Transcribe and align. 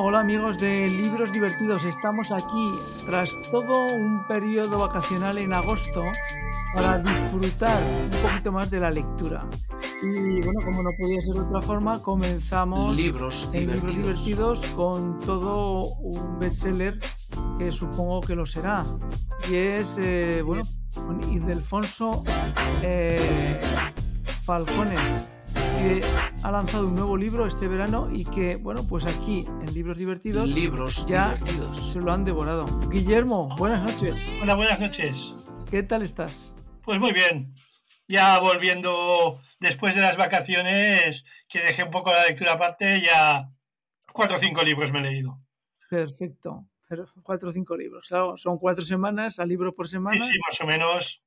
Hola 0.00 0.20
amigos 0.20 0.58
de 0.58 0.88
Libros 0.88 1.32
Divertidos, 1.32 1.84
estamos 1.84 2.30
aquí 2.30 2.68
tras 3.04 3.36
todo 3.50 3.84
un 3.96 4.24
periodo 4.28 4.78
vacacional 4.78 5.36
en 5.38 5.52
agosto 5.52 6.04
para 6.72 7.00
disfrutar 7.00 7.82
un 8.04 8.22
poquito 8.22 8.52
más 8.52 8.70
de 8.70 8.78
la 8.78 8.92
lectura. 8.92 9.44
Y 10.00 10.40
bueno, 10.40 10.60
como 10.64 10.84
no 10.84 10.90
podía 10.96 11.20
ser 11.20 11.34
de 11.34 11.40
otra 11.40 11.60
forma, 11.62 12.00
comenzamos 12.00 12.96
Libros 12.96 13.50
en 13.52 13.72
Libros 13.72 13.92
divertidos. 13.92 14.60
Divertidos 14.60 14.66
con 14.76 15.18
todo 15.18 15.80
un 15.96 16.38
bestseller 16.38 17.00
que 17.58 17.72
supongo 17.72 18.20
que 18.20 18.36
lo 18.36 18.46
será. 18.46 18.82
Y 19.50 19.56
es, 19.56 19.98
eh, 20.00 20.42
bueno, 20.46 20.62
con 20.94 21.20
Ildefonso 21.28 22.22
eh, 22.82 23.60
Falcones, 24.44 25.28
que 25.78 26.00
ha 26.42 26.50
lanzado 26.50 26.88
un 26.88 26.94
nuevo 26.94 27.16
libro 27.16 27.46
este 27.46 27.68
verano 27.68 28.08
y 28.12 28.24
que, 28.24 28.56
bueno, 28.56 28.82
pues 28.88 29.06
aquí 29.06 29.46
en 29.46 29.72
Libros 29.74 29.96
Divertidos 29.96 30.50
Libros 30.50 31.06
ya 31.06 31.34
divertidos. 31.34 31.92
se 31.92 31.98
lo 32.00 32.12
han 32.12 32.24
devorado. 32.24 32.64
Guillermo, 32.88 33.54
buenas 33.56 33.82
noches. 33.84 34.20
Hola, 34.42 34.54
buenas 34.54 34.80
noches. 34.80 35.34
¿Qué 35.70 35.82
tal 35.82 36.02
estás? 36.02 36.52
Pues 36.82 36.98
muy 36.98 37.12
bien. 37.12 37.54
Ya 38.08 38.38
volviendo 38.40 39.38
después 39.60 39.94
de 39.94 40.00
las 40.00 40.16
vacaciones, 40.16 41.24
que 41.48 41.60
dejé 41.60 41.84
un 41.84 41.90
poco 41.90 42.10
la 42.10 42.26
lectura 42.26 42.52
aparte, 42.54 43.00
ya 43.00 43.50
cuatro 44.12 44.36
o 44.36 44.40
cinco 44.40 44.62
libros 44.62 44.90
me 44.92 44.98
he 45.00 45.02
leído. 45.02 45.38
Perfecto. 45.88 46.66
Pero 46.88 47.06
Cuatro 47.22 47.50
o 47.50 47.52
cinco 47.52 47.76
libros. 47.76 48.08
Claro, 48.08 48.36
son 48.38 48.56
cuatro 48.58 48.82
semanas, 48.84 49.38
a 49.38 49.44
libro 49.44 49.74
por 49.74 49.86
Sí, 49.86 49.92
semana. 49.92 50.20
sí, 50.24 50.38
más 50.48 50.60
o 50.60 50.66
menos. 50.66 51.22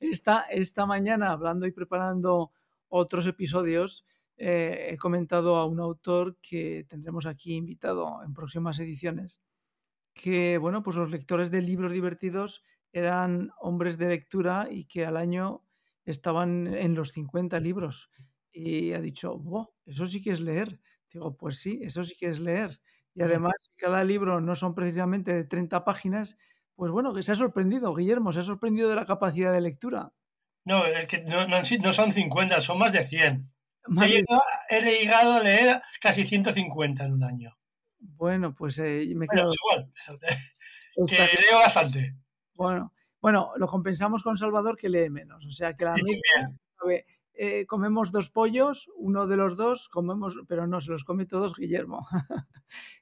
Esta, 0.00 0.46
esta 0.50 0.86
mañana, 0.86 1.30
hablando 1.30 1.66
y 1.66 1.72
preparando 1.72 2.52
otros 2.88 3.26
episodios, 3.26 4.06
eh, 4.36 4.88
he 4.90 4.96
comentado 4.98 5.56
a 5.56 5.66
un 5.66 5.80
autor 5.80 6.38
que 6.40 6.84
tendremos 6.88 7.26
aquí 7.26 7.54
invitado 7.54 8.22
en 8.24 8.34
próximas 8.34 8.78
ediciones, 8.80 9.40
que, 10.14 10.58
bueno, 10.58 10.82
pues 10.82 10.96
los 10.96 11.10
lectores 11.10 11.50
de 11.50 11.62
libros 11.62 11.92
divertidos 11.92 12.62
eran 12.92 13.50
hombres 13.60 13.98
de 13.98 14.08
lectura 14.08 14.68
y 14.70 14.86
que 14.86 15.06
al 15.06 15.16
año 15.16 15.64
estaban 16.04 16.66
en 16.68 16.94
los 16.94 17.10
50 17.12 17.60
libros. 17.60 18.10
Y 18.52 18.92
ha 18.92 19.00
dicho, 19.00 19.38
"Buah, 19.38 19.66
eso 19.86 20.06
sí 20.06 20.22
que 20.22 20.30
es 20.32 20.40
leer. 20.40 20.80
Digo, 21.12 21.36
pues 21.36 21.58
sí, 21.60 21.80
eso 21.82 22.04
sí 22.04 22.14
que 22.18 22.28
es 22.28 22.40
leer. 22.40 22.80
Y 23.14 23.22
además, 23.22 23.52
si 23.58 23.72
cada 23.76 24.04
libro 24.04 24.40
no 24.40 24.54
son 24.56 24.74
precisamente 24.74 25.32
de 25.34 25.44
30 25.44 25.84
páginas, 25.84 26.36
pues 26.74 26.90
bueno, 26.92 27.12
que 27.14 27.22
se 27.22 27.32
ha 27.32 27.34
sorprendido, 27.34 27.94
Guillermo, 27.94 28.32
se 28.32 28.40
ha 28.40 28.42
sorprendido 28.42 28.88
de 28.88 28.96
la 28.96 29.06
capacidad 29.06 29.52
de 29.52 29.60
lectura. 29.60 30.12
No, 30.64 30.84
es 30.84 31.06
que 31.06 31.22
no, 31.22 31.46
no 31.46 31.92
son 31.92 32.12
50, 32.12 32.60
son 32.60 32.78
más 32.78 32.92
de 32.92 33.06
100. 33.06 33.50
Más 33.88 34.06
He 34.08 34.14
llegado, 34.14 34.42
he 34.68 34.80
llegado 34.82 35.32
a 35.34 35.42
leer 35.42 35.80
casi 36.00 36.24
150 36.24 37.04
en 37.04 37.12
un 37.12 37.24
año. 37.24 37.56
Bueno, 38.00 38.54
pues 38.54 38.78
eh, 38.78 39.04
me 39.16 39.24
he 39.24 39.28
Bueno, 39.28 39.30
quedado. 39.30 39.52
igual, 39.54 39.92
que 41.08 41.16
leo 41.16 41.58
bastante. 41.58 42.14
Bueno, 42.54 42.92
bueno, 43.20 43.52
lo 43.56 43.66
compensamos 43.66 44.22
con 44.22 44.36
Salvador 44.36 44.76
que 44.76 44.88
lee 44.88 45.10
menos. 45.10 45.44
O 45.46 45.50
sea 45.50 45.74
que 45.74 45.84
la 45.84 45.94
Sí, 45.96 46.02
media, 46.02 47.04
eh, 47.34 47.66
comemos 47.66 48.10
dos 48.10 48.30
pollos, 48.30 48.90
uno 48.96 49.26
de 49.26 49.36
los 49.36 49.56
dos 49.56 49.88
comemos, 49.88 50.36
pero 50.48 50.66
no, 50.66 50.80
se 50.80 50.90
los 50.90 51.04
come 51.04 51.24
todos 51.24 51.54
Guillermo. 51.54 52.06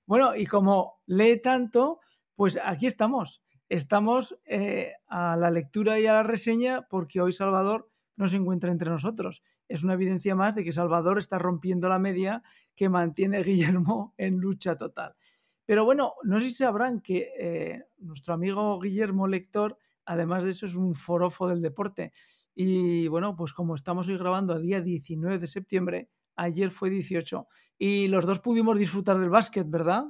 bueno, 0.06 0.36
y 0.36 0.46
como 0.46 1.00
lee 1.06 1.40
tanto, 1.40 2.00
pues 2.34 2.58
aquí 2.62 2.86
estamos. 2.86 3.42
Estamos 3.68 4.38
eh, 4.44 4.92
a 5.08 5.36
la 5.36 5.50
lectura 5.50 5.98
y 5.98 6.06
a 6.06 6.12
la 6.12 6.22
reseña 6.22 6.86
porque 6.88 7.20
hoy 7.20 7.32
Salvador 7.32 7.90
no 8.16 8.28
se 8.28 8.36
encuentra 8.36 8.70
entre 8.70 8.90
nosotros. 8.90 9.42
Es 9.68 9.82
una 9.82 9.94
evidencia 9.94 10.36
más 10.36 10.54
de 10.54 10.62
que 10.62 10.70
Salvador 10.70 11.18
está 11.18 11.38
rompiendo 11.38 11.88
la 11.88 11.98
media 11.98 12.42
que 12.76 12.88
mantiene 12.88 13.42
Guillermo 13.42 14.14
en 14.16 14.38
lucha 14.38 14.76
total. 14.76 15.16
Pero 15.64 15.84
bueno, 15.84 16.14
no 16.22 16.40
sé 16.40 16.46
si 16.46 16.54
sabrán 16.54 17.00
que 17.00 17.32
eh, 17.38 17.84
nuestro 17.98 18.34
amigo 18.34 18.78
Guillermo 18.78 19.26
Lector, 19.26 19.78
además 20.04 20.44
de 20.44 20.50
eso, 20.50 20.66
es 20.66 20.76
un 20.76 20.94
forofo 20.94 21.48
del 21.48 21.60
deporte. 21.60 22.12
Y 22.54 23.08
bueno, 23.08 23.34
pues 23.34 23.52
como 23.52 23.74
estamos 23.74 24.06
hoy 24.06 24.16
grabando 24.16 24.54
a 24.54 24.60
día 24.60 24.80
19 24.80 25.40
de 25.40 25.46
septiembre, 25.48 26.08
ayer 26.36 26.70
fue 26.70 26.88
18, 26.88 27.48
y 27.78 28.06
los 28.08 28.24
dos 28.24 28.38
pudimos 28.38 28.78
disfrutar 28.78 29.18
del 29.18 29.28
básquet, 29.28 29.68
¿verdad? 29.68 30.04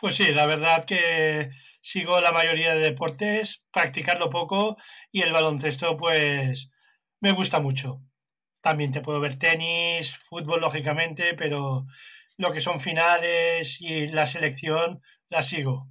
Pues 0.00 0.16
sí, 0.16 0.32
la 0.32 0.46
verdad 0.46 0.86
que 0.86 1.50
sigo 1.82 2.22
la 2.22 2.32
mayoría 2.32 2.74
de 2.74 2.80
deportes, 2.80 3.66
practicarlo 3.70 4.30
poco 4.30 4.78
y 5.12 5.20
el 5.20 5.32
baloncesto 5.32 5.96
pues 5.98 6.70
me 7.20 7.32
gusta 7.32 7.60
mucho. 7.60 8.00
También 8.62 8.92
te 8.92 9.02
puedo 9.02 9.20
ver 9.20 9.38
tenis, 9.38 10.16
fútbol 10.16 10.62
lógicamente, 10.62 11.34
pero 11.34 11.84
lo 12.38 12.50
que 12.50 12.62
son 12.62 12.80
finales 12.80 13.80
y 13.82 14.06
la 14.08 14.26
selección 14.26 15.02
la 15.28 15.42
sigo. 15.42 15.90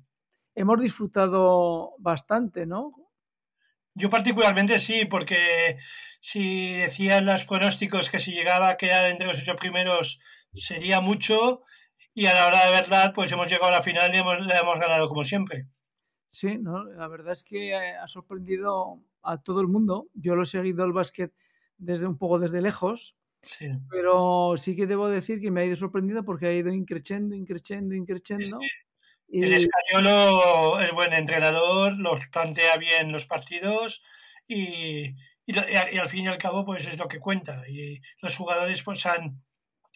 Hemos 0.56 0.82
disfrutado 0.82 1.94
bastante, 2.00 2.66
¿no? 2.66 2.92
Yo 3.94 4.10
particularmente 4.10 4.80
sí, 4.80 5.06
porque 5.06 5.78
si 6.20 6.74
decían 6.74 7.28
los 7.28 7.46
pronósticos 7.46 8.10
que 8.10 8.18
si 8.18 8.32
llegaba 8.32 8.70
a 8.70 8.78
quedar 8.78 9.06
entre 9.06 9.28
los 9.28 9.42
ocho 9.42 9.56
primeros 9.56 10.20
sería 10.54 11.00
mucho 11.00 11.62
y 12.14 12.26
a 12.26 12.34
la 12.34 12.48
hora 12.48 12.66
de 12.66 12.72
verdad 12.72 13.14
pues 13.14 13.32
hemos 13.32 13.48
llegado 13.48 13.68
a 13.68 13.78
la 13.78 13.82
final 13.82 14.14
y 14.14 14.18
hemos, 14.18 14.46
la 14.46 14.60
hemos 14.60 14.80
ganado 14.80 15.08
como 15.08 15.24
siempre. 15.24 15.68
Sí, 16.32 16.58
¿no? 16.58 16.84
la 16.84 17.08
verdad 17.08 17.32
es 17.34 17.44
que 17.44 17.70
eh, 17.72 17.96
ha 17.98 18.08
sorprendido 18.08 19.00
a 19.24 19.42
todo 19.42 19.62
el 19.62 19.68
mundo. 19.68 20.08
Yo 20.14 20.36
lo 20.36 20.44
he 20.44 20.46
seguido 20.46 20.86
el 20.86 20.94
básquet 20.94 21.34
desde 21.78 22.06
un 22.06 22.18
poco 22.18 22.40
desde 22.40 22.62
lejos, 22.62 23.16
Sí. 23.42 23.70
pero 23.90 24.56
sí 24.58 24.76
que 24.76 24.86
debo 24.86 25.08
decir 25.08 25.40
que 25.40 25.50
me 25.50 25.62
ha 25.62 25.66
ido 25.66 25.76
sorprendido 25.78 26.26
porque 26.26 26.48
ha 26.48 26.54
ido 26.54 26.74
increciendo, 26.74 27.36
increciendo, 27.36 27.96
increciendo. 27.96 28.60
Y 29.30 29.44
El 29.44 29.54
Escariolo 29.54 30.80
es 30.82 30.92
buen 30.92 31.14
entrenador, 31.14 31.98
los 31.98 32.28
plantea 32.28 32.76
bien 32.78 33.12
los 33.12 33.26
partidos 33.28 34.02
y, 34.48 35.16
y, 35.46 35.54
y 35.56 35.98
al 35.98 36.10
fin 36.10 36.26
y 36.26 36.28
al 36.28 36.38
cabo 36.38 36.66
pues 36.66 36.86
es 36.88 36.98
lo 36.98 37.08
que 37.08 37.20
cuenta. 37.20 37.64
Y 37.70 38.02
los 38.22 38.36
jugadores 38.36 38.84
pues 38.84 39.06
han 39.06 39.42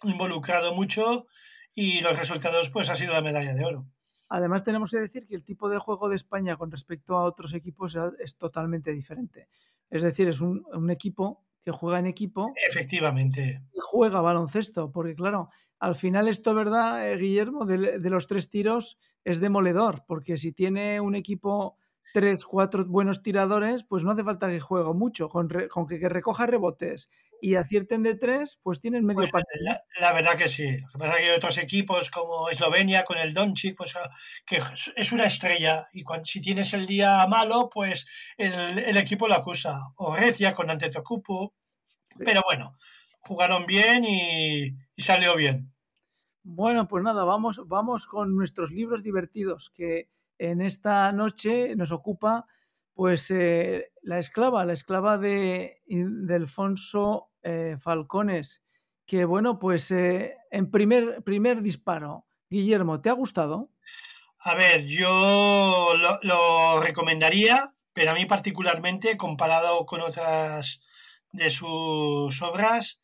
involucrado 0.03 0.73
mucho 0.73 1.27
y 1.75 2.01
los 2.01 2.17
resultados 2.17 2.69
pues 2.69 2.89
ha 2.89 2.95
sido 2.95 3.13
la 3.13 3.21
medalla 3.21 3.53
de 3.53 3.65
oro. 3.65 3.85
además 4.29 4.63
tenemos 4.63 4.89
que 4.91 4.99
decir 4.99 5.27
que 5.27 5.35
el 5.35 5.43
tipo 5.43 5.69
de 5.69 5.77
juego 5.79 6.09
de 6.09 6.15
España 6.15 6.57
con 6.57 6.71
respecto 6.71 7.15
a 7.17 7.23
otros 7.23 7.53
equipos 7.53 7.95
es- 8.19 8.37
totalmente 8.37 8.91
diferente. 8.91 9.47
Es 9.89 10.01
decir, 10.01 10.27
es 10.27 10.41
un, 10.41 10.65
un 10.73 10.89
equipo 10.89 11.43
que 11.63 11.71
juega 11.71 11.99
en 11.99 12.07
equipo 12.07 12.51
Efectivamente. 12.67 13.61
y 13.73 13.79
juega 13.81 14.21
baloncesto, 14.21 14.91
porque 14.91 15.15
claro, 15.15 15.49
al 15.79 15.95
final 15.95 16.27
esto, 16.27 16.53
¿verdad, 16.53 17.09
eh, 17.11 17.17
Guillermo? 17.17 17.65
De, 17.65 17.99
de 17.99 18.09
los 18.09 18.27
tres 18.27 18.49
tiros 18.49 18.97
es 19.23 19.39
demoledor, 19.39 20.03
porque 20.07 20.37
si 20.37 20.51
tiene 20.51 20.99
un 20.99 21.15
equipo 21.15 21.77
tres, 22.13 22.43
cuatro 22.45 22.85
buenos 22.85 23.21
tiradores, 23.23 23.83
pues 23.83 24.03
no 24.03 24.11
hace 24.11 24.23
falta 24.23 24.49
que 24.49 24.59
juegue 24.59 24.93
mucho, 24.93 25.29
con, 25.29 25.49
re- 25.49 25.69
con 25.69 25.87
que, 25.87 25.99
que 25.99 26.09
recoja 26.09 26.45
rebotes 26.45 27.09
y 27.43 27.55
acierten 27.55 28.03
de 28.03 28.15
tres, 28.15 28.57
pues 28.63 28.79
tienen 28.79 29.05
medio 29.05 29.27
Pues, 29.27 29.31
partido. 29.31 29.65
la, 29.65 29.83
la 29.99 30.13
verdad 30.13 30.37
que 30.37 30.47
sí. 30.47 30.77
Lo 30.77 30.87
que 30.87 30.97
pasa 30.99 31.11
es 31.13 31.17
que 31.19 31.23
hay 31.29 31.35
otros 31.35 31.57
equipos 31.57 32.09
como 32.09 32.49
Eslovenia 32.49 33.03
con 33.03 33.17
el 33.17 33.33
Doncic, 33.33 33.75
pues 33.77 33.95
ah, 33.97 34.09
que 34.45 34.61
es 34.95 35.11
una 35.11 35.25
estrella 35.25 35.87
y 35.91 36.03
cuando, 36.03 36.25
si 36.25 36.39
tienes 36.41 36.73
el 36.73 36.85
día 36.85 37.25
malo, 37.27 37.69
pues 37.73 38.07
el, 38.37 38.53
el 38.79 38.97
equipo 38.97 39.27
lo 39.27 39.35
acusa. 39.35 39.77
O 39.97 40.13
Grecia 40.13 40.53
con 40.53 40.69
Antetokounmpo. 40.69 41.53
Sí. 42.17 42.23
Pero 42.25 42.41
bueno, 42.47 42.77
jugaron 43.19 43.65
bien 43.65 44.05
y, 44.05 44.67
y 44.95 45.01
salió 45.01 45.35
bien. 45.35 45.73
Bueno, 46.43 46.87
pues 46.87 47.03
nada, 47.03 47.23
vamos, 47.23 47.61
vamos 47.67 48.05
con 48.07 48.35
nuestros 48.35 48.71
libros 48.71 49.01
divertidos, 49.03 49.71
que 49.73 50.09
en 50.37 50.61
esta 50.61 51.11
noche 51.13 51.75
nos 51.75 51.91
ocupa 51.91 52.45
pues 52.93 53.31
eh, 53.31 53.91
La 54.01 54.19
esclava, 54.19 54.65
la 54.65 54.73
esclava 54.73 55.17
de, 55.17 55.81
de 55.87 56.35
Alfonso 56.35 57.31
eh, 57.43 57.77
Falcones, 57.79 58.63
que 59.05 59.25
bueno, 59.25 59.59
pues 59.59 59.91
eh, 59.91 60.37
en 60.51 60.71
primer, 60.71 61.23
primer 61.23 61.61
disparo, 61.61 62.25
Guillermo, 62.49 63.01
¿te 63.01 63.09
ha 63.09 63.13
gustado? 63.13 63.71
A 64.39 64.55
ver, 64.55 64.85
yo 64.85 65.93
lo, 65.95 66.19
lo 66.21 66.79
recomendaría, 66.79 67.73
pero 67.93 68.11
a 68.11 68.13
mí 68.15 68.25
particularmente, 68.25 69.17
comparado 69.17 69.85
con 69.85 70.01
otras 70.01 70.81
de 71.31 71.49
sus 71.49 72.41
obras, 72.41 73.01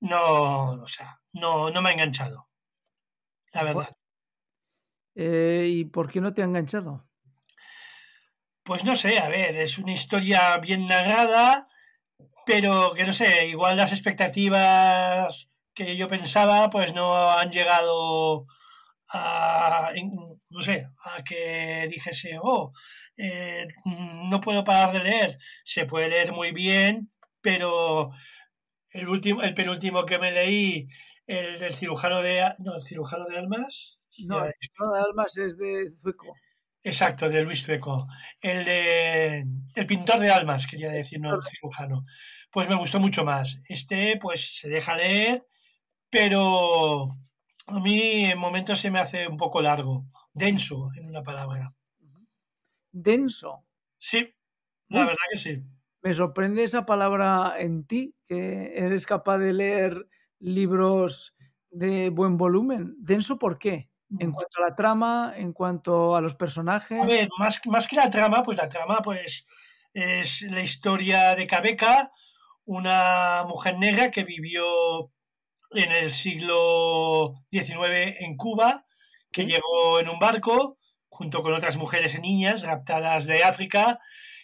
no, 0.00 0.82
o 0.82 0.88
sea, 0.88 1.20
no, 1.32 1.70
no 1.70 1.82
me 1.82 1.90
ha 1.90 1.92
enganchado. 1.92 2.48
La 3.52 3.64
verdad. 3.64 3.96
Eh, 5.14 5.66
¿Y 5.68 5.84
por 5.86 6.10
qué 6.10 6.20
no 6.20 6.32
te 6.32 6.42
ha 6.42 6.46
enganchado? 6.46 7.06
Pues 8.62 8.84
no 8.84 8.94
sé, 8.94 9.18
a 9.18 9.28
ver, 9.28 9.56
es 9.56 9.78
una 9.78 9.92
historia 9.92 10.56
bien 10.58 10.86
narrada, 10.86 11.68
pero 12.50 12.92
que 12.94 13.04
no 13.04 13.12
sé, 13.12 13.46
igual 13.46 13.76
las 13.76 13.92
expectativas 13.92 15.48
que 15.72 15.96
yo 15.96 16.08
pensaba, 16.08 16.68
pues 16.68 16.92
no 16.94 17.30
han 17.30 17.52
llegado 17.52 18.46
a, 19.08 19.90
no 20.48 20.60
sé, 20.60 20.88
a 21.04 21.22
que 21.22 21.86
dijese, 21.88 22.38
oh, 22.42 22.70
eh, 23.16 23.68
no 23.84 24.40
puedo 24.40 24.64
parar 24.64 24.92
de 24.92 25.04
leer. 25.04 25.30
Se 25.64 25.86
puede 25.86 26.08
leer 26.08 26.32
muy 26.32 26.50
bien, 26.50 27.12
pero 27.40 28.10
el 28.90 29.08
último, 29.08 29.42
el 29.42 29.54
penúltimo 29.54 30.04
que 30.04 30.18
me 30.18 30.32
leí, 30.32 30.88
el 31.26 31.56
del 31.58 31.72
cirujano 31.74 32.20
de, 32.20 32.52
no, 32.58 32.74
el 32.74 32.80
cirujano 32.82 33.26
de 33.26 33.38
almas, 33.38 34.00
No, 34.26 34.44
el 34.44 34.52
Pintor 34.58 34.94
de 34.94 35.00
Almas 35.00 35.36
es 35.38 35.56
de 35.56 35.92
Zueco. 36.02 36.34
Exacto, 36.82 37.28
de 37.28 37.42
Luis 37.44 37.64
Zueco. 37.64 38.06
El 38.40 38.64
de 38.64 39.46
El 39.74 39.86
pintor 39.86 40.18
de 40.18 40.30
almas, 40.30 40.66
quería 40.66 40.90
decir, 40.90 41.20
no 41.20 41.34
el 41.34 41.42
cirujano. 41.42 42.04
Pues 42.50 42.68
me 42.68 42.74
gustó 42.74 42.98
mucho 42.98 43.24
más. 43.24 43.60
Este, 43.68 44.16
pues, 44.20 44.58
se 44.58 44.68
deja 44.68 44.96
leer, 44.96 45.42
pero 46.10 47.08
a 47.66 47.80
mí 47.80 48.26
en 48.26 48.38
momentos 48.38 48.80
se 48.80 48.90
me 48.90 49.00
hace 49.00 49.28
un 49.28 49.36
poco 49.36 49.60
largo. 49.60 50.06
Denso, 50.32 50.90
en 50.96 51.06
una 51.06 51.22
palabra. 51.22 51.74
Denso. 52.92 53.66
Sí, 53.98 54.34
la 54.88 55.00
verdad 55.00 55.16
que 55.32 55.38
sí. 55.38 55.62
Me 56.02 56.14
sorprende 56.14 56.64
esa 56.64 56.86
palabra 56.86 57.54
en 57.58 57.84
ti, 57.84 58.14
que 58.26 58.72
eres 58.74 59.04
capaz 59.04 59.38
de 59.38 59.52
leer 59.52 60.08
libros 60.38 61.34
de 61.70 62.08
buen 62.08 62.38
volumen. 62.38 62.94
¿Denso 62.98 63.38
por 63.38 63.58
qué? 63.58 63.89
En 64.18 64.32
cuanto 64.32 64.58
a 64.58 64.68
la 64.68 64.74
trama, 64.74 65.34
en 65.36 65.52
cuanto 65.52 66.16
a 66.16 66.20
los 66.20 66.34
personajes. 66.34 67.00
A 67.00 67.06
ver, 67.06 67.28
más, 67.38 67.60
más 67.66 67.86
que 67.86 67.96
la 67.96 68.10
trama, 68.10 68.42
pues 68.42 68.58
la 68.58 68.68
trama 68.68 68.98
pues 69.04 69.44
es 69.94 70.42
la 70.42 70.62
historia 70.62 71.34
de 71.36 71.46
Cabeca, 71.46 72.10
una 72.64 73.44
mujer 73.46 73.78
negra 73.78 74.10
que 74.10 74.24
vivió 74.24 75.12
en 75.70 75.92
el 75.92 76.10
siglo 76.10 77.34
XIX 77.52 78.16
en 78.20 78.36
Cuba, 78.36 78.86
que 79.30 79.46
llegó 79.46 80.00
en 80.00 80.08
un 80.08 80.18
barco 80.18 80.78
junto 81.08 81.42
con 81.42 81.52
otras 81.52 81.76
mujeres 81.76 82.14
y 82.14 82.20
niñas 82.20 82.62
raptadas 82.62 83.26
de 83.26 83.44
África 83.44 84.00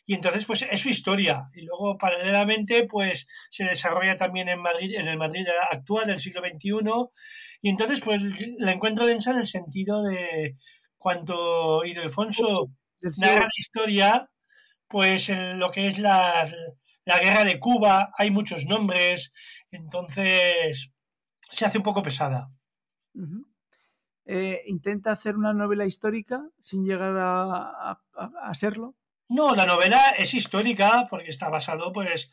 y 0.07 0.15
entonces 0.15 0.45
pues 0.47 0.63
es 0.71 0.81
su 0.81 0.89
historia. 0.89 1.51
Y 1.53 1.63
luego 1.63 1.99
paralelamente 1.99 2.85
pues 2.85 3.27
se 3.51 3.65
desarrolla 3.65 4.15
también 4.15 4.49
en 4.49 4.63
Madrid 4.63 4.95
en 4.97 5.09
el 5.09 5.19
Madrid 5.19 5.45
actual 5.71 6.07
del 6.07 6.21
siglo 6.21 6.41
XXI 6.43 6.71
y 7.61 7.71
entonces 7.71 8.01
pues 8.01 8.23
la 8.59 8.71
encuentro 8.71 9.05
densa 9.05 9.33
en 9.33 9.39
el 9.39 9.47
sentido 9.47 10.05
de 10.05 10.57
cuando 10.97 11.85
Ildefonso 11.85 12.71
narra 13.19 13.41
la 13.41 13.51
historia 13.59 14.31
pues 14.87 15.29
en 15.29 15.59
lo 15.59 15.73
que 15.73 15.89
es 15.89 15.99
la, 15.99 16.49
la 17.05 17.19
guerra 17.19 17.45
de 17.45 17.59
Cuba 17.59 18.13
hay 18.17 18.31
muchos 18.31 18.65
nombres. 18.65 19.33
Entonces 19.71 20.93
se 21.51 21.67
hace 21.67 21.79
un 21.79 21.85
poco 21.85 22.03
pesada. 22.03 22.49
Eh, 24.25 24.63
intenta 24.67 25.11
hacer 25.11 25.37
una 25.37 25.53
novela 25.53 25.85
histórica 25.85 26.49
sin 26.61 26.85
llegar 26.85 27.17
a, 27.17 27.99
a 28.15 28.55
serlo 28.55 28.95
no, 29.29 29.55
la 29.55 29.67
novela 29.67 30.11
es 30.19 30.35
histórica 30.35 31.07
porque 31.09 31.31
está 31.31 31.49
basado 31.49 31.93
pues, 31.93 32.31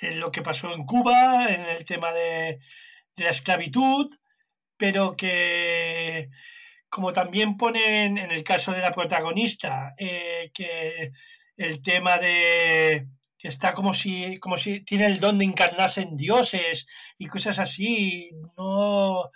en 0.00 0.20
lo 0.20 0.30
que 0.30 0.42
pasó 0.42 0.72
en 0.72 0.84
Cuba, 0.84 1.52
en 1.52 1.64
el 1.66 1.84
tema 1.84 2.12
de, 2.12 2.60
la 3.16 3.30
esclavitud, 3.30 4.14
pero 4.76 5.16
que, 5.16 6.28
como 6.88 7.12
también 7.12 7.56
ponen 7.56 8.18
en 8.18 8.30
el 8.30 8.44
caso 8.44 8.72
de 8.72 8.80
la 8.80 8.92
protagonista, 8.92 9.94
eh, 9.98 10.50
que 10.52 11.12
el 11.56 11.82
tema 11.82 12.18
de 12.18 13.08
que 13.38 13.48
está 13.48 13.74
como 13.74 13.92
si, 13.92 14.38
como 14.38 14.56
si 14.56 14.80
tiene 14.80 15.06
el 15.06 15.20
don 15.20 15.38
de 15.38 15.44
encarnarse 15.44 16.02
en 16.02 16.16
dioses 16.16 16.86
y 17.18 17.26
cosas 17.26 17.58
así, 17.58 18.30
no, 18.56 19.30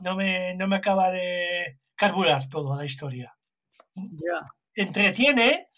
no, 0.00 0.16
me, 0.16 0.54
no 0.54 0.68
me 0.68 0.76
acaba 0.76 1.10
de 1.10 1.78
carburar 1.94 2.48
toda 2.48 2.76
la 2.76 2.84
historia. 2.84 3.34
Entretiene, 4.74 5.68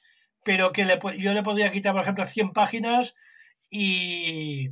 pero 0.45 0.73
que 0.73 0.85
le, 0.85 0.99
yo 1.19 1.33
le 1.33 1.43
podría 1.43 1.71
quitar, 1.71 1.93
por 1.93 2.03
ejemplo, 2.03 2.27
100 2.27 2.53
páginas 2.53 3.15
y 3.71 4.71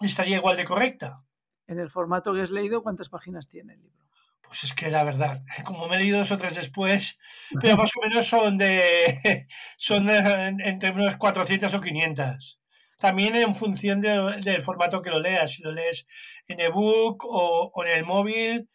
estaría 0.00 0.36
igual 0.36 0.56
de 0.56 0.64
correcta. 0.64 1.24
En 1.66 1.80
el 1.80 1.90
formato 1.90 2.32
que 2.32 2.42
has 2.42 2.50
leído, 2.50 2.82
¿cuántas 2.82 3.08
páginas 3.08 3.48
tiene 3.48 3.74
el 3.74 3.82
libro? 3.82 4.06
Pues 4.42 4.62
es 4.64 4.74
que 4.74 4.90
la 4.90 5.02
verdad, 5.02 5.42
como 5.64 5.88
me 5.88 5.96
he 5.96 6.00
leído 6.00 6.18
dos 6.18 6.30
o 6.32 6.38
tres 6.38 6.54
después, 6.54 7.18
pero 7.60 7.76
más 7.76 7.90
o 7.96 8.06
menos 8.06 8.26
son 8.26 8.56
de 8.56 9.48
son 9.76 10.08
entre 10.08 10.90
unos 10.90 11.16
400 11.16 11.74
o 11.74 11.80
500. 11.80 12.60
También 12.98 13.36
en 13.36 13.52
función 13.52 14.00
del 14.00 14.60
formato 14.62 15.02
que 15.02 15.10
lo 15.10 15.20
leas, 15.20 15.52
si 15.52 15.62
lo 15.62 15.70
lees 15.70 16.06
en 16.46 16.60
ebook 16.60 17.26
o, 17.26 17.70
o 17.74 17.84
en 17.84 17.92
el 17.92 18.04
móvil, 18.06 18.70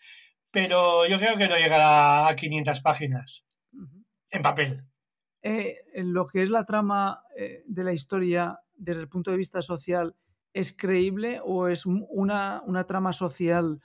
pero 0.52 1.08
yo 1.08 1.18
creo 1.18 1.38
que 1.38 1.48
no 1.48 1.58
llegará 1.58 2.28
a 2.28 2.36
500 2.36 2.82
páginas 2.82 3.46
en 4.30 4.42
papel. 4.44 4.91
Eh, 5.44 5.78
lo 5.96 6.28
que 6.28 6.44
es 6.44 6.50
la 6.50 6.66
trama 6.66 7.24
eh, 7.36 7.64
de 7.66 7.84
la 7.84 7.94
historia 7.94 8.60
desde 8.76 9.02
el 9.02 9.10
punto 9.10 9.32
de 9.32 9.38
vista 9.38 9.62
social 9.62 10.16
es 10.54 10.72
creíble 10.72 11.40
o 11.44 11.68
es 11.68 11.86
una, 11.86 12.62
una 12.66 12.86
trama 12.86 13.14
social 13.14 13.82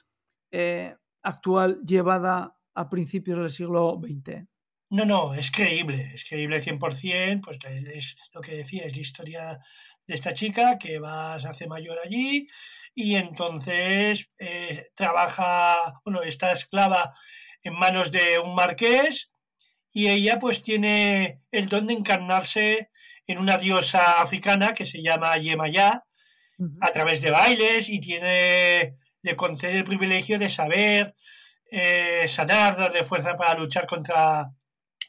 eh, 0.51 0.95
actual 1.23 1.81
llevada 1.87 2.57
a 2.75 2.91
principios 2.91 3.39
del 3.39 3.51
siglo 3.51 3.99
XX? 4.03 4.47
No, 4.91 5.05
no, 5.05 5.35
es 5.35 5.51
creíble, 5.51 6.13
es 6.15 6.25
creíble 6.25 6.61
100%, 6.61 7.41
pues 7.43 7.59
es 7.65 8.17
lo 8.33 8.41
que 8.41 8.57
decía, 8.57 8.85
es 8.85 8.95
la 8.95 9.01
historia 9.01 9.59
de 10.07 10.15
esta 10.15 10.33
chica 10.33 10.79
que 10.79 10.99
va, 11.01 11.39
se 11.41 11.49
hace 11.49 11.67
mayor 11.67 11.99
allí 12.05 12.47
y 12.95 13.17
entonces 13.17 14.31
trabaja, 14.95 16.01
bueno, 16.05 16.23
está 16.23 16.53
esclava 16.53 17.13
en 17.63 17.75
manos 17.75 18.13
de 18.13 18.39
un 18.39 18.55
marqués 18.55 19.33
y 19.97 20.11
ella 20.11 20.39
pues 20.39 20.61
tiene 20.61 21.41
el 21.51 21.71
don 21.71 21.87
de 21.87 21.95
encarnarse 21.95 22.91
en 23.27 23.39
una 23.39 23.57
diosa 23.57 24.21
africana 24.21 24.75
que 24.75 24.85
se 24.85 25.01
llama 25.01 25.39
Yemayá 25.39 26.05
a 26.83 26.93
través 26.93 27.23
de 27.23 27.31
bailes 27.31 27.89
y 27.89 27.99
tiene 27.99 28.97
le 29.23 29.37
concede 29.37 29.79
el 29.79 29.85
privilegio 29.85 30.39
de 30.39 30.51
saber 30.51 31.15
eh, 31.71 32.29
sanar, 32.29 32.77
darle 32.77 33.05
fuerza 33.05 33.39
para 33.39 33.59
luchar 33.59 33.87
contra 33.87 34.51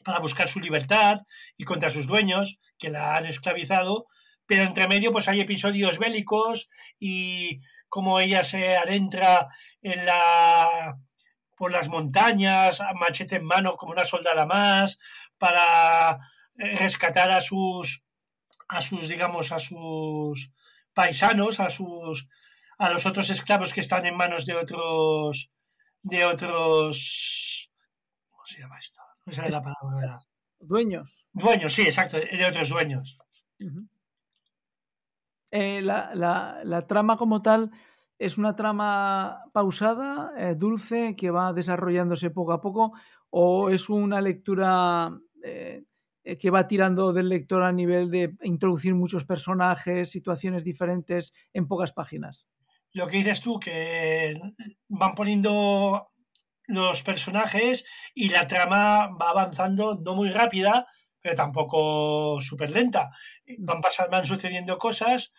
para 0.02 0.20
buscar 0.20 0.48
su 0.48 0.58
libertad 0.58 1.20
y 1.58 1.64
contra 1.64 1.90
sus 1.90 2.06
dueños 2.06 2.58
que 2.78 2.88
la 2.88 3.14
han 3.14 3.26
esclavizado, 3.26 4.06
pero 4.46 4.62
entre 4.62 4.88
medio 4.88 5.12
pues 5.12 5.28
hay 5.28 5.40
episodios 5.40 5.98
bélicos 5.98 6.70
y 6.98 7.60
como 7.90 8.20
ella 8.20 8.42
se 8.42 8.78
adentra 8.78 9.48
en 9.82 10.06
la 10.06 10.96
por 11.58 11.72
las 11.72 11.88
montañas, 11.88 12.80
machete 12.94 13.36
en 13.36 13.44
mano 13.44 13.76
como 13.76 13.92
una 13.92 14.04
soldada 14.04 14.46
más, 14.46 14.98
para 15.36 16.20
eh, 16.56 16.76
rescatar 16.76 17.30
a 17.30 17.40
sus, 17.40 18.04
a 18.68 18.80
sus, 18.80 19.08
digamos, 19.08 19.50
a 19.50 19.58
sus 19.58 20.52
paisanos, 20.94 21.58
a 21.60 21.68
sus, 21.68 22.28
a 22.78 22.90
los 22.90 23.06
otros 23.06 23.28
esclavos 23.30 23.74
que 23.74 23.80
están 23.80 24.06
en 24.06 24.16
manos 24.16 24.46
de 24.46 24.54
otros, 24.54 25.50
de 26.02 26.24
otros, 26.24 27.70
¿cómo 28.30 28.46
se 28.46 28.60
llama 28.60 28.78
esto? 28.78 29.02
No 29.26 29.32
sé 29.32 29.50
la 29.50 29.62
palabra. 29.62 30.16
Dueños. 30.60 31.26
Dueños, 31.32 31.72
sí, 31.72 31.82
exacto, 31.82 32.18
de 32.18 32.46
otros 32.46 32.68
dueños. 32.68 33.18
Eh, 35.50 35.80
la, 35.82 36.14
la, 36.14 36.60
la, 36.64 36.86
trama 36.86 37.16
como 37.16 37.42
tal 37.42 37.70
es 38.18 38.36
una 38.36 38.56
trama 38.56 39.44
pausada, 39.52 40.32
eh, 40.36 40.54
dulce, 40.56 41.14
que 41.16 41.30
va 41.30 41.52
desarrollándose 41.52 42.30
poco 42.30 42.52
a 42.52 42.60
poco, 42.60 42.92
o 43.30 43.70
es 43.70 43.88
una 43.88 44.20
lectura 44.20 45.10
eh, 45.44 45.84
que 46.38 46.50
va 46.50 46.66
tirando 46.66 47.12
del 47.12 47.28
lector 47.28 47.62
a 47.62 47.72
nivel 47.72 48.10
de 48.10 48.34
introducir 48.42 48.94
muchos 48.94 49.24
personajes, 49.24 50.10
situaciones 50.10 50.64
diferentes 50.64 51.32
en 51.52 51.66
pocas 51.68 51.92
páginas. 51.92 52.46
Lo 52.92 53.06
que 53.06 53.18
dices 53.18 53.40
tú, 53.40 53.58
que 53.58 54.38
van 54.88 55.12
poniendo 55.12 56.10
los 56.66 57.02
personajes 57.02 57.84
y 58.14 58.28
la 58.28 58.46
trama 58.46 59.08
va 59.16 59.30
avanzando 59.30 59.98
no 60.04 60.14
muy 60.14 60.30
rápida, 60.30 60.86
pero 61.20 61.34
tampoco 61.34 62.40
súper 62.40 62.70
lenta. 62.70 63.10
Van, 63.58 63.80
pasando, 63.80 64.10
van 64.10 64.26
sucediendo 64.26 64.76
cosas, 64.76 65.32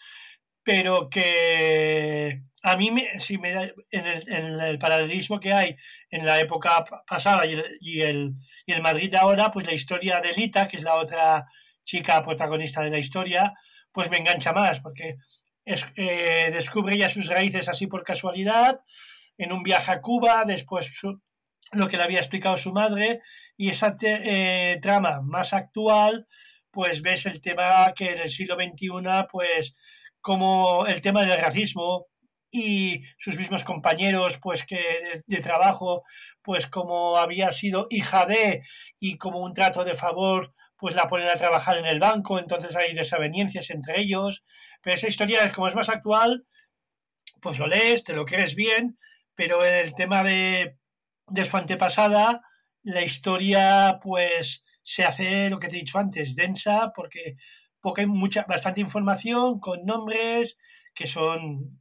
pero 0.63 1.09
que 1.09 2.43
a 2.61 2.75
mí, 2.75 2.91
si 3.17 3.37
me 3.37 3.73
en, 3.91 4.05
el, 4.05 4.77
paralelismo 4.79 5.39
que 5.39 5.53
hay 5.53 5.77
en 6.09 6.25
la 6.25 6.39
época 6.39 6.83
pasada 7.07 7.45
y 7.45 7.53
el, 7.53 7.65
y 7.79 8.01
el, 8.01 8.33
y 8.65 8.73
el 8.73 8.81
Madrid 8.81 9.11
de 9.11 9.17
ahora, 9.17 9.49
pues 9.51 9.65
la 9.65 9.73
historia 9.73 10.19
de 10.19 10.33
Lita, 10.33 10.67
que 10.67 10.77
es 10.77 10.83
la 10.83 10.95
otra 10.95 11.45
chica 11.83 12.23
protagonista 12.23 12.81
de 12.81 12.89
la 12.89 12.99
historia, 12.99 13.53
pues 13.91 14.09
me 14.09 14.17
engancha 14.17 14.53
más, 14.53 14.81
porque 14.81 15.15
es, 15.63 15.87
eh, 15.95 16.49
descubre 16.51 16.97
ya 16.97 17.09
sus 17.09 17.27
raíces 17.27 17.69
así 17.69 17.87
por 17.87 18.03
casualidad, 18.03 18.81
en 19.37 19.53
un 19.53 19.63
viaje 19.63 19.91
a 19.91 20.01
Cuba, 20.01 20.43
después 20.45 21.01
lo 21.71 21.87
que 21.87 21.97
le 21.97 22.03
había 22.03 22.19
explicado 22.19 22.57
su 22.57 22.73
madre, 22.73 23.21
y 23.55 23.69
esa 23.69 23.95
eh, 24.01 24.79
trama 24.81 25.21
más 25.21 25.53
actual, 25.53 26.27
pues 26.71 27.01
ves 27.01 27.25
el 27.25 27.41
tema 27.41 27.93
que 27.95 28.11
en 28.11 28.19
el 28.19 28.29
siglo 28.29 28.55
XXI, 28.55 28.89
pues 29.31 29.73
como 30.21 30.85
el 30.85 31.01
tema 31.01 31.25
del 31.25 31.39
racismo, 31.39 32.08
y 32.51 33.03
sus 33.17 33.37
mismos 33.37 33.63
compañeros 33.63 34.39
pues 34.41 34.65
que 34.65 35.21
de, 35.25 35.37
trabajo 35.41 36.03
pues 36.41 36.67
como 36.67 37.17
había 37.17 37.51
sido 37.51 37.87
hija 37.89 38.25
de 38.25 38.63
y 38.99 39.17
como 39.17 39.39
un 39.39 39.53
trato 39.53 39.83
de 39.83 39.93
favor 39.93 40.53
pues 40.77 40.95
la 40.95 41.07
ponen 41.07 41.27
a 41.27 41.35
trabajar 41.35 41.77
en 41.77 41.85
el 41.85 41.99
banco. 41.99 42.39
Entonces 42.39 42.75
hay 42.75 42.93
desavenencias 42.93 43.69
entre 43.69 43.99
ellos. 43.99 44.45
Pero 44.81 44.95
esa 44.95 45.07
historia 45.07 45.51
como 45.51 45.67
es 45.67 45.75
más 45.75 45.89
actual 45.89 46.45
pues 47.41 47.59
lo 47.59 47.67
lees 47.67 48.03
te 48.03 48.13
lo 48.13 48.25
crees 48.25 48.55
bien 48.55 48.97
pero 49.35 49.63
en 49.63 49.75
el 49.75 49.93
tema 49.93 50.23
de, 50.23 50.77
de 51.27 51.45
su 51.45 51.55
antepasada 51.55 52.41
la 52.83 53.01
historia 53.01 53.99
pues 54.01 54.63
se 54.83 55.03
hace 55.03 55.49
lo 55.49 55.59
que 55.59 55.67
te 55.67 55.77
he 55.77 55.79
dicho 55.79 55.99
antes, 55.99 56.35
densa, 56.35 56.91
porque, 56.95 57.35
porque 57.79 58.01
hay 58.01 58.07
mucha, 58.07 58.45
bastante 58.47 58.81
información 58.81 59.59
con 59.59 59.85
nombres 59.85 60.57
que 60.93 61.05
son 61.05 61.79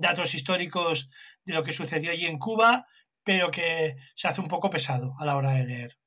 datos 0.00 0.34
históricos 0.34 1.10
de 1.44 1.54
lo 1.54 1.62
que 1.62 1.72
sucedió 1.72 2.10
allí 2.10 2.26
en 2.26 2.38
Cuba, 2.38 2.86
pero 3.22 3.50
que 3.50 3.96
se 4.14 4.28
hace 4.28 4.40
un 4.40 4.48
poco 4.48 4.70
pesado 4.70 5.14
a 5.18 5.24
la 5.24 5.36
hora 5.36 5.50
de 5.52 5.64
leer. 5.64 5.98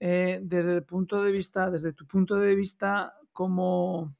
Eh, 0.00 0.40
desde 0.42 0.74
el 0.74 0.84
punto 0.84 1.22
de 1.22 1.32
vista, 1.32 1.70
desde 1.70 1.92
tu 1.92 2.06
punto 2.06 2.36
de 2.36 2.54
vista 2.54 3.14
como, 3.32 4.16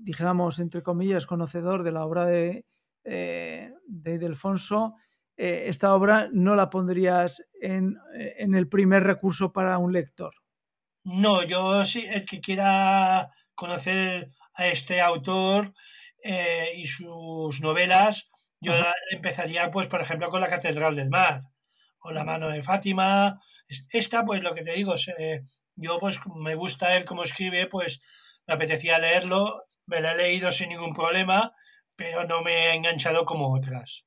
dijéramos, 0.00 0.58
entre 0.60 0.82
comillas, 0.82 1.26
conocedor 1.26 1.82
de 1.82 1.92
la 1.92 2.04
obra 2.04 2.24
de, 2.24 2.64
eh, 3.04 3.72
de 3.86 4.18
Delfonso, 4.18 4.94
eh, 5.36 5.64
esta 5.66 5.94
obra 5.94 6.28
no 6.32 6.56
la 6.56 6.70
pondrías 6.70 7.42
en, 7.60 7.98
en, 8.14 8.54
el 8.54 8.68
primer 8.68 9.02
recurso 9.02 9.52
para 9.52 9.78
un 9.78 9.92
lector. 9.92 10.34
No, 11.04 11.44
yo 11.44 11.84
sí, 11.84 12.06
el 12.08 12.24
que 12.24 12.40
quiera 12.40 13.30
conocer 13.54 14.28
a 14.54 14.66
este 14.66 15.00
autor 15.00 15.72
y 16.76 16.86
sus 16.86 17.60
novelas, 17.60 18.30
yo 18.60 18.72
empezaría, 19.10 19.70
pues, 19.70 19.86
por 19.86 20.00
ejemplo, 20.00 20.28
con 20.28 20.40
la 20.40 20.48
Catedral 20.48 20.96
del 20.96 21.10
Mar 21.10 21.40
o 22.00 22.12
la 22.12 22.24
mano 22.24 22.48
de 22.48 22.62
Fátima. 22.62 23.40
Esta, 23.90 24.24
pues, 24.24 24.42
lo 24.42 24.54
que 24.54 24.62
te 24.62 24.72
digo, 24.72 24.94
yo, 25.76 25.98
pues, 25.98 26.18
me 26.36 26.54
gusta 26.54 26.96
él 26.96 27.04
como 27.04 27.22
escribe, 27.22 27.66
pues, 27.66 28.00
me 28.46 28.54
apetecía 28.54 28.98
leerlo, 28.98 29.64
me 29.86 30.00
lo 30.00 30.10
he 30.10 30.16
leído 30.16 30.50
sin 30.50 30.70
ningún 30.70 30.94
problema, 30.94 31.52
pero 31.94 32.26
no 32.26 32.42
me 32.42 32.54
ha 32.54 32.74
enganchado 32.74 33.24
como 33.24 33.54
otras. 33.54 34.06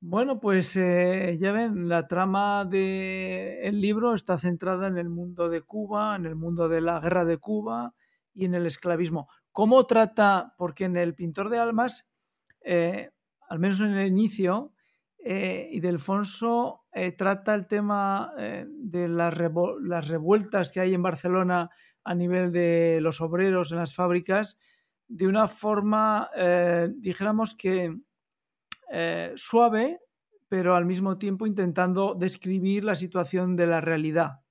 Bueno, 0.00 0.38
pues 0.38 0.76
eh, 0.76 1.38
ya 1.40 1.52
ven, 1.52 1.88
la 1.88 2.06
trama 2.06 2.66
del 2.66 3.80
libro 3.80 4.14
está 4.14 4.36
centrada 4.36 4.86
en 4.86 4.98
el 4.98 5.08
mundo 5.08 5.48
de 5.48 5.62
Cuba, 5.62 6.14
en 6.16 6.26
el 6.26 6.36
mundo 6.36 6.68
de 6.68 6.82
la 6.82 7.00
guerra 7.00 7.24
de 7.24 7.38
Cuba 7.38 7.94
y 8.34 8.44
en 8.44 8.54
el 8.54 8.66
esclavismo. 8.66 9.28
¿Cómo 9.52 9.86
trata? 9.86 10.54
Porque 10.58 10.84
en 10.84 10.96
el 10.96 11.14
Pintor 11.14 11.48
de 11.48 11.58
Almas, 11.58 12.08
eh, 12.60 13.10
al 13.48 13.58
menos 13.60 13.80
en 13.80 13.94
el 13.94 14.08
inicio, 14.08 14.72
eh, 15.18 15.68
y 15.70 15.80
Delfonso 15.80 16.84
eh, 16.92 17.12
trata 17.12 17.54
el 17.54 17.66
tema 17.66 18.32
de 18.36 19.08
las, 19.08 19.34
las, 19.80 20.08
revueltas 20.08 20.70
que 20.70 20.80
hay 20.80 20.92
en 20.92 21.02
Barcelona 21.02 21.70
a 22.02 22.14
nivel 22.14 22.52
de 22.52 22.98
los 23.00 23.20
obreros 23.20 23.72
en 23.72 23.78
las 23.78 23.94
fábricas 23.94 24.58
de 25.06 25.26
una 25.26 25.48
forma, 25.48 26.30
dijéramos 26.96 27.54
que 27.54 27.94
suave, 29.36 30.00
pero 30.48 30.74
al 30.74 30.86
mismo 30.86 31.18
tiempo 31.18 31.46
intentando 31.46 32.14
describir 32.14 32.84
la 32.84 32.94
situación 32.94 33.54
de 33.54 33.66
la 33.66 33.80
realidad. 33.80 34.43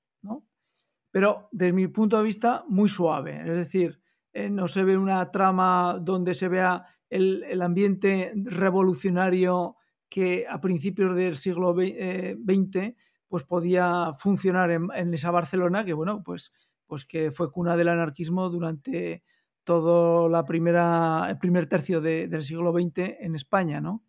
Pero 1.13 1.47
desde 1.51 1.73
mi 1.73 1.87
punto 1.87 2.17
de 2.17 2.23
vista, 2.23 2.65
muy 2.67 2.89
suave. 2.89 3.39
Es 3.41 3.55
decir, 3.55 4.01
eh, 4.33 4.49
no 4.49 4.67
se 4.67 4.83
ve 4.83 4.97
una 4.97 5.29
trama 5.29 5.99
donde 6.01 6.33
se 6.33 6.47
vea 6.47 6.87
el, 7.07 7.61
ambiente 7.61 8.33
revolucionario 8.35 9.75
que 10.09 10.47
a 10.49 10.59
principios 10.59 11.15
del 11.15 11.35
siglo 11.35 11.75
XX 11.75 11.91
eh, 11.95 12.95
pues 13.27 13.43
podía 13.43 14.13
funcionar 14.17 14.71
en, 14.71 15.13
esa 15.13 15.29
Barcelona 15.29 15.85
que 15.85 15.93
bueno 15.93 16.23
pues 16.23 16.51
pues 16.87 17.05
que 17.05 17.29
fue 17.29 17.51
cuna 17.51 17.77
del 17.77 17.89
anarquismo 17.89 18.49
durante 18.49 19.23
todo 19.63 20.29
la 20.29 20.45
primera 20.45 21.27
el 21.29 21.37
primer 21.37 21.67
tercio 21.67 22.01
del 22.01 22.41
siglo 22.41 22.71
XX 22.71 23.17
en 23.19 23.35
España 23.35 23.81
no 23.81 24.03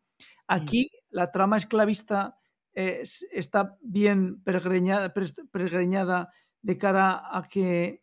aquí 0.47 0.91
la 1.11 1.31
trama 1.31 1.59
esclavista 1.59 2.39
está 2.73 3.77
bien 3.83 4.43
pergreñada 4.43 5.13
de 6.65 6.79
cara 6.79 7.23
a 7.31 7.47
que 7.47 8.03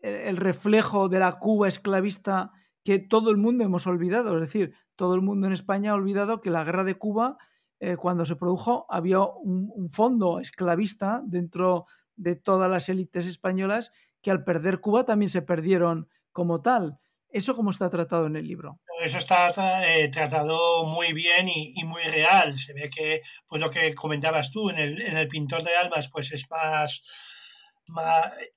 el 0.00 0.36
reflejo 0.36 1.08
de 1.08 1.20
la 1.20 1.38
Cuba 1.38 1.68
esclavista 1.68 2.52
que 2.84 2.98
todo 2.98 3.30
el 3.30 3.38
mundo 3.38 3.64
hemos 3.64 3.86
olvidado. 3.86 4.34
Es 4.34 4.40
decir, 4.40 4.74
todo 4.96 5.14
el 5.14 5.22
mundo 5.22 5.46
en 5.46 5.52
España 5.52 5.92
ha 5.92 5.94
olvidado 5.94 6.40
que 6.40 6.50
la 6.50 6.64
guerra 6.64 6.84
de 6.84 6.96
Cuba, 6.96 7.38
eh, 7.80 7.96
cuando 7.96 8.24
se 8.26 8.36
produjo, 8.36 8.84
había 8.90 9.20
un, 9.20 9.88
fondo 9.90 10.40
esclavista 10.40 11.22
dentro 11.24 11.86
de 12.16 12.34
todas 12.34 12.70
las 12.70 12.88
élites 12.88 13.26
españolas 13.26 13.92
que 14.20 14.30
al 14.30 14.44
perder 14.44 14.80
Cuba 14.80 15.04
también 15.04 15.30
se 15.30 15.42
perdieron 15.42 16.08
como 16.32 16.60
tal. 16.60 16.98
¿Eso 17.30 17.54
cómo 17.56 17.70
está 17.70 17.88
tratado 17.88 18.26
en 18.26 18.36
el 18.36 18.46
libro? 18.46 18.80
Eso 19.02 19.18
está 19.18 19.48
eh, 19.88 20.08
tratado 20.08 20.84
muy 20.84 21.12
bien 21.12 21.48
y, 21.48 21.82
muy 21.84 22.02
real. 22.02 22.56
Se 22.56 22.74
ve 22.74 22.90
que, 22.90 23.22
pues 23.46 23.60
lo 23.60 23.70
que 23.70 23.94
comentabas 23.94 24.50
tú, 24.50 24.70
en 24.70 24.78
el, 24.78 25.00
en 25.00 25.16
el 25.16 25.28
Pintor 25.28 25.62
de 25.62 25.76
Almas, 25.76 26.10
pues 26.10 26.32
es 26.32 26.48
más 26.50 27.02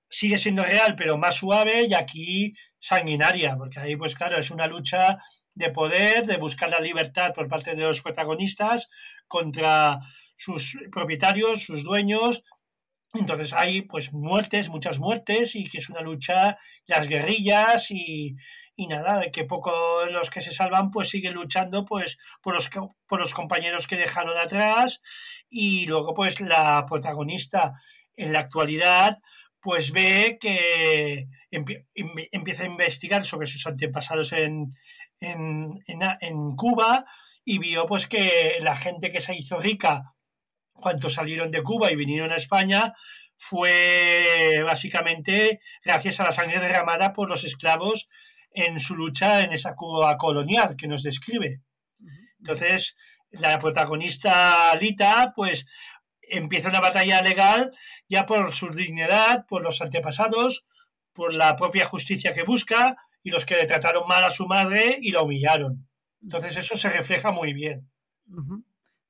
sigue 0.09 0.37
siendo 0.37 0.63
real, 0.63 0.95
pero 0.95 1.17
más 1.17 1.35
suave 1.35 1.85
y 1.85 1.93
aquí 1.93 2.53
sanguinaria, 2.79 3.55
porque 3.57 3.79
ahí, 3.79 3.95
pues 3.95 4.15
claro, 4.15 4.37
es 4.37 4.51
una 4.51 4.67
lucha 4.67 5.17
de 5.53 5.71
poder, 5.71 6.25
de 6.25 6.37
buscar 6.37 6.69
la 6.69 6.79
libertad 6.79 7.33
por 7.33 7.47
parte 7.47 7.75
de 7.75 7.81
los 7.81 8.01
protagonistas 8.01 8.89
contra 9.27 9.99
sus 10.35 10.77
propietarios, 10.91 11.63
sus 11.63 11.83
dueños. 11.83 12.43
Entonces 13.13 13.53
hay 13.53 13.81
pues 13.81 14.13
muertes, 14.13 14.69
muchas 14.69 14.99
muertes 14.99 15.55
y 15.55 15.67
que 15.67 15.77
es 15.77 15.89
una 15.89 16.01
lucha, 16.01 16.57
las 16.85 17.07
guerrillas 17.07 17.89
y, 17.89 18.35
y 18.75 18.87
nada, 18.87 19.31
que 19.31 19.45
poco 19.45 20.05
los 20.11 20.29
que 20.29 20.41
se 20.41 20.51
salvan 20.51 20.91
pues 20.91 21.09
siguen 21.09 21.33
luchando 21.33 21.85
pues 21.85 22.17
por 22.41 22.53
los, 22.53 22.69
por 23.07 23.19
los 23.19 23.33
compañeros 23.33 23.87
que 23.87 23.95
dejaron 23.95 24.37
atrás 24.37 25.01
y 25.49 25.85
luego 25.85 26.13
pues 26.13 26.41
la 26.41 26.85
protagonista 26.85 27.73
en 28.17 28.33
la 28.33 28.39
actualidad, 28.39 29.19
pues 29.61 29.91
ve 29.91 30.37
que 30.39 31.27
empieza 31.51 32.63
a 32.63 32.67
investigar 32.67 33.23
sobre 33.23 33.47
sus 33.47 33.65
antepasados 33.65 34.33
en, 34.33 34.71
en, 35.19 36.55
Cuba 36.55 37.05
y 37.43 37.59
vio 37.59 37.85
pues 37.87 38.07
que 38.07 38.57
la 38.61 38.75
gente 38.75 39.11
que 39.11 39.21
se 39.21 39.35
hizo 39.35 39.59
rica 39.59 40.13
cuando 40.73 41.09
salieron 41.09 41.51
de 41.51 41.63
Cuba 41.63 41.91
y 41.91 41.95
vinieron 41.95 42.31
a 42.31 42.35
España 42.35 42.93
fue 43.37 44.61
básicamente 44.63 45.59
gracias 45.83 46.19
a 46.19 46.25
la 46.25 46.31
sangre 46.31 46.59
derramada 46.59 47.13
por 47.13 47.29
los 47.29 47.43
esclavos 47.43 48.09
en 48.51 48.79
su 48.79 48.95
lucha 48.95 49.41
en 49.41 49.51
esa 49.51 49.75
Cuba 49.75 50.17
colonial 50.17 50.75
que 50.75 50.87
nos 50.87 51.03
describe. 51.03 51.61
Entonces, 52.39 52.95
la 53.31 53.59
protagonista 53.59 54.75
Lita, 54.75 55.33
pues 55.35 55.65
empieza 56.29 56.69
una 56.69 56.81
batalla 56.81 57.21
legal 57.21 57.71
ya 58.07 58.25
por 58.25 58.53
su 58.53 58.69
dignidad, 58.69 59.45
por 59.47 59.63
los 59.63 59.81
antepasados, 59.81 60.65
por 61.13 61.33
la 61.33 61.55
propia 61.55 61.85
justicia 61.85 62.33
que 62.33 62.43
busca 62.43 62.97
y 63.23 63.31
los 63.31 63.45
que 63.45 63.55
le 63.55 63.65
trataron 63.65 64.07
mal 64.07 64.23
a 64.23 64.29
su 64.29 64.45
madre 64.47 64.97
y 65.01 65.11
la 65.11 65.21
humillaron. 65.21 65.87
Entonces 66.21 66.57
eso 66.57 66.77
se 66.77 66.89
refleja 66.89 67.31
muy 67.31 67.53
bien. 67.53 67.89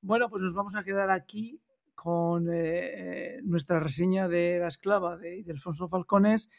Bueno, 0.02 0.30
pues 0.30 0.44
nos 0.44 0.54
vamos 0.54 0.76
a 0.76 0.84
quedar 0.84 1.10
aquí 1.10 1.62
con 1.96 2.48
eh, 2.52 3.40
nuestra 3.44 3.80
reseña 3.80 4.28
de 4.28 4.60
La 4.60 4.68
esclava 4.68 5.18
de, 5.18 5.44
de 5.44 5.52
Alfonso 5.52 5.90
Falcones, 5.90 6.50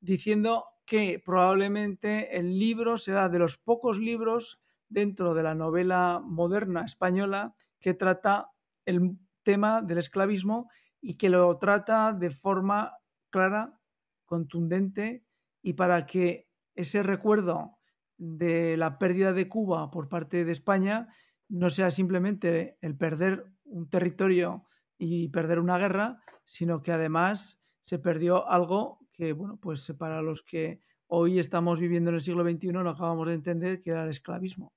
diciendo 0.00 0.64
que 0.84 1.22
probablemente 1.24 2.36
el 2.36 2.58
libro 2.58 2.98
será 2.98 3.28
de 3.28 3.38
los 3.38 3.58
pocos 3.58 3.98
libros 3.98 4.60
dentro 4.88 5.34
de 5.34 5.42
la 5.42 5.54
novela 5.54 6.20
moderna 6.24 6.84
española 6.84 7.54
que 7.78 7.94
trata 7.94 8.50
el 8.84 9.18
tema 9.48 9.80
del 9.80 9.96
esclavismo 9.96 10.68
y 11.00 11.16
que 11.16 11.30
lo 11.30 11.56
trata 11.56 12.12
de 12.12 12.28
forma 12.28 12.92
clara, 13.30 13.80
contundente 14.26 15.24
y 15.62 15.72
para 15.72 16.04
que 16.04 16.50
ese 16.74 17.02
recuerdo 17.02 17.78
de 18.18 18.76
la 18.76 18.98
pérdida 18.98 19.32
de 19.32 19.48
Cuba 19.48 19.90
por 19.90 20.10
parte 20.10 20.44
de 20.44 20.52
España 20.52 21.08
no 21.48 21.70
sea 21.70 21.88
simplemente 21.90 22.76
el 22.82 22.94
perder 22.94 23.46
un 23.64 23.88
territorio 23.88 24.66
y 24.98 25.30
perder 25.30 25.60
una 25.60 25.78
guerra, 25.78 26.22
sino 26.44 26.82
que 26.82 26.92
además 26.92 27.58
se 27.80 27.98
perdió 27.98 28.46
algo 28.50 28.98
que, 29.14 29.32
bueno, 29.32 29.56
pues 29.56 29.90
para 29.98 30.20
los 30.20 30.42
que 30.42 30.82
hoy 31.06 31.38
estamos 31.38 31.80
viviendo 31.80 32.10
en 32.10 32.16
el 32.16 32.20
siglo 32.20 32.44
XXI 32.44 32.68
no 32.68 32.90
acabamos 32.90 33.28
de 33.28 33.34
entender 33.34 33.80
que 33.80 33.92
era 33.92 34.04
el 34.04 34.10
esclavismo. 34.10 34.74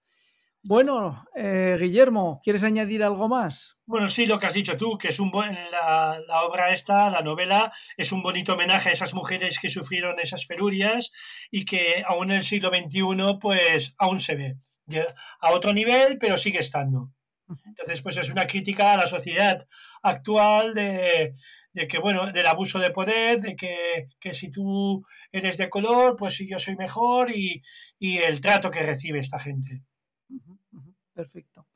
Bueno, 0.64 1.26
eh, 1.36 1.76
Guillermo, 1.80 2.40
¿quieres 2.44 2.64
añadir 2.64 3.04
algo 3.04 3.28
más? 3.28 3.78
Bueno, 3.88 4.08
sí, 4.08 4.28
lo 4.28 4.38
que 4.38 4.46
has 4.46 4.54
dicho 4.54 4.78
tú, 4.78 4.96
que 4.96 5.08
es 5.08 5.20
un 5.20 5.32
buen, 5.32 5.58
la, 5.72 6.44
obra 6.44 6.72
esta, 6.72 7.10
la 7.10 7.24
novela, 7.24 7.74
es 7.98 8.12
un 8.12 8.22
bonito 8.22 8.54
homenaje 8.54 8.90
a 8.90 8.92
esas 8.92 9.16
mujeres 9.16 9.58
que 9.60 9.70
sufrieron 9.70 10.20
esas 10.20 10.46
perurias 10.46 11.12
y 11.50 11.66
que 11.66 12.04
aún 12.08 12.30
en 12.30 12.38
el 12.38 12.44
siglo 12.44 12.70
XXI, 12.70 13.40
pues 13.40 13.96
aún 13.98 14.20
se 14.20 14.36
ve. 14.36 14.58
A 15.40 15.52
otro 15.52 15.74
nivel, 15.74 16.20
pero 16.20 16.38
sigue 16.38 16.60
estando. 16.60 17.12
Entonces, 17.66 18.02
pues 18.02 18.18
es 18.18 18.30
una 18.30 18.46
crítica 18.46 18.94
a 18.94 18.98
la 18.98 19.08
sociedad 19.08 19.66
actual 20.04 20.74
de, 20.76 21.34
que, 21.90 21.98
bueno, 21.98 22.32
del 22.32 22.48
abuso 22.48 22.78
de 22.78 22.92
poder, 22.92 23.42
de 23.42 23.56
que, 23.56 24.10
que, 24.20 24.34
si 24.34 24.52
tú 24.52 25.04
eres 25.32 25.58
de 25.58 25.70
color, 25.70 26.16
pues 26.18 26.38
yo 26.48 26.60
soy 26.60 26.76
mejor 26.76 27.32
y, 27.32 27.62
y 27.98 28.20
el 28.20 28.42
trato 28.42 28.70
que 28.70 28.84
recibe 28.84 29.20
esta 29.20 29.40
gente. 29.40 29.82
Perfecto. 31.14 31.68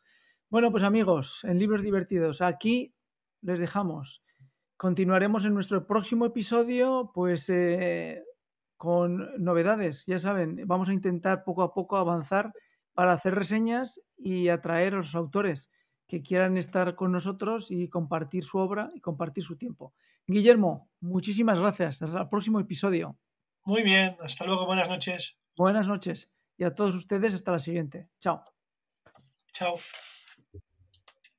Bueno, 0.49 0.71
pues 0.71 0.83
amigos, 0.83 1.43
en 1.43 1.59
Libros 1.59 1.81
Divertidos, 1.81 2.41
aquí 2.41 2.95
les 3.41 3.59
dejamos. 3.59 4.23
Continuaremos 4.77 5.45
en 5.45 5.53
nuestro 5.53 5.87
próximo 5.87 6.25
episodio, 6.25 7.11
pues 7.13 7.49
eh, 7.49 8.23
con 8.77 9.29
novedades. 9.43 10.05
Ya 10.05 10.19
saben, 10.19 10.61
vamos 10.65 10.89
a 10.89 10.93
intentar 10.93 11.43
poco 11.43 11.63
a 11.63 11.73
poco 11.73 11.97
avanzar 11.97 12.53
para 12.93 13.13
hacer 13.13 13.35
reseñas 13.35 14.01
y 14.17 14.49
atraer 14.49 14.93
a 14.93 14.97
los 14.97 15.15
autores 15.15 15.69
que 16.07 16.21
quieran 16.21 16.57
estar 16.57 16.95
con 16.95 17.11
nosotros 17.11 17.71
y 17.71 17.89
compartir 17.89 18.43
su 18.43 18.57
obra 18.57 18.89
y 18.93 19.01
compartir 19.01 19.43
su 19.43 19.57
tiempo. 19.57 19.93
Guillermo, 20.27 20.89
muchísimas 20.99 21.59
gracias. 21.59 22.01
Hasta 22.01 22.21
el 22.21 22.29
próximo 22.29 22.59
episodio. 22.59 23.17
Muy 23.63 23.81
bien, 23.81 24.15
hasta 24.19 24.45
luego, 24.45 24.65
buenas 24.65 24.89
noches. 24.89 25.37
Buenas 25.55 25.87
noches 25.87 26.29
y 26.57 26.63
a 26.63 26.73
todos 26.73 26.95
ustedes 26.95 27.33
hasta 27.33 27.51
la 27.51 27.59
siguiente. 27.59 28.09
Chao. 28.19 28.43
Chao. 29.51 29.75